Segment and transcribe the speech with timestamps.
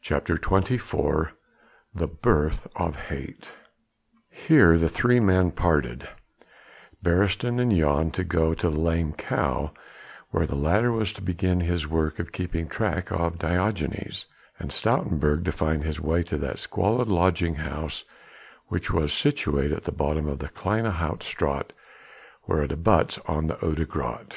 [0.00, 1.32] CHAPTER XXIV
[1.92, 3.50] THE BIRTH OF HATE
[4.30, 6.08] Here the three men parted;
[7.02, 9.72] Beresteyn and Jan to go to the "Lame Cow"
[10.30, 14.26] where the latter was to begin his work of keeping track of Diogenes,
[14.60, 18.04] and Stoutenburg to find his way to that squalid lodging house
[18.68, 21.72] which was situate at the bottom of the Kleine Hout Straat
[22.44, 24.36] where it abuts on the Oude Gracht.